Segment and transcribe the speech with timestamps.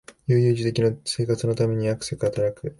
[0.25, 2.67] 悠々自適の生活のためにあくせく働く